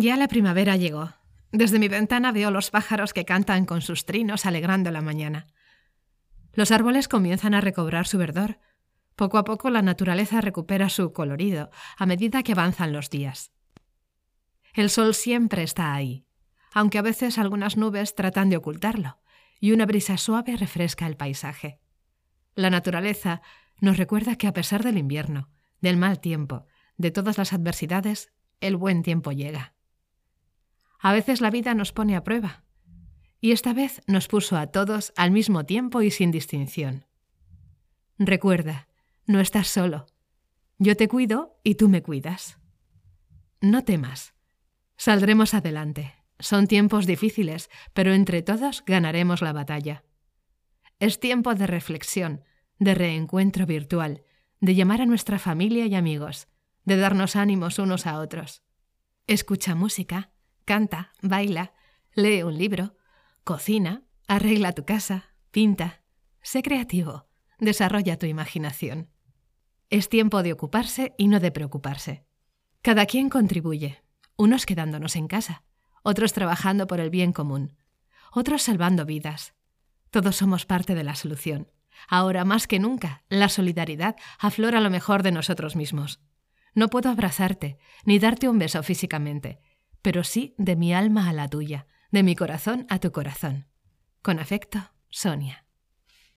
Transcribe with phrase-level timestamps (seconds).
[0.00, 1.12] Ya la primavera llegó.
[1.50, 5.48] Desde mi ventana veo los pájaros que cantan con sus trinos alegrando la mañana.
[6.52, 8.60] Los árboles comienzan a recobrar su verdor.
[9.16, 13.50] Poco a poco la naturaleza recupera su colorido a medida que avanzan los días.
[14.72, 16.26] El sol siempre está ahí,
[16.72, 19.18] aunque a veces algunas nubes tratan de ocultarlo,
[19.58, 21.80] y una brisa suave refresca el paisaje.
[22.54, 23.42] La naturaleza
[23.80, 28.76] nos recuerda que a pesar del invierno, del mal tiempo, de todas las adversidades, el
[28.76, 29.74] buen tiempo llega.
[30.98, 32.64] A veces la vida nos pone a prueba,
[33.40, 37.06] y esta vez nos puso a todos al mismo tiempo y sin distinción.
[38.18, 38.88] Recuerda,
[39.26, 40.06] no estás solo.
[40.78, 42.58] Yo te cuido y tú me cuidas.
[43.60, 44.34] No temas.
[44.96, 46.14] Saldremos adelante.
[46.40, 50.04] Son tiempos difíciles, pero entre todos ganaremos la batalla.
[51.00, 52.44] Es tiempo de reflexión,
[52.78, 54.22] de reencuentro virtual,
[54.60, 56.48] de llamar a nuestra familia y amigos,
[56.84, 58.62] de darnos ánimos unos a otros.
[59.26, 60.32] Escucha música,
[60.68, 61.72] canta, baila,
[62.14, 62.94] lee un libro,
[63.42, 66.02] cocina, arregla tu casa, pinta.
[66.42, 67.26] Sé creativo,
[67.58, 69.08] desarrolla tu imaginación.
[69.88, 72.26] Es tiempo de ocuparse y no de preocuparse.
[72.82, 74.04] Cada quien contribuye,
[74.36, 75.64] unos quedándonos en casa,
[76.02, 77.74] otros trabajando por el bien común,
[78.30, 79.54] otros salvando vidas.
[80.10, 81.70] Todos somos parte de la solución.
[82.08, 86.20] Ahora más que nunca, la solidaridad aflora lo mejor de nosotros mismos.
[86.74, 89.62] No puedo abrazarte, ni darte un beso físicamente,
[90.02, 93.66] pero sí de mi alma a la tuya, de mi corazón a tu corazón.
[94.22, 94.78] Con afecto,
[95.10, 95.67] Sonia.